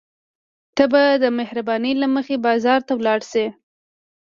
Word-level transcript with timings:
ته 0.75 0.83
به 0.91 1.03
د 1.23 1.25
مهربانۍ 1.39 1.93
له 2.01 2.07
مخې 2.15 2.35
بازار 2.47 2.79
ته 2.87 2.93
ولاړ 2.99 3.19
شې. 3.31 3.45